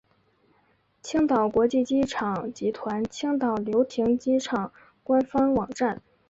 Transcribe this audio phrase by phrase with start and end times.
[1.03, 6.01] 青岛国际机场集团青岛流亭机场官方网站